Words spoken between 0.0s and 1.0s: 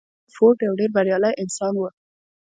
هنري فورډ يو ډېر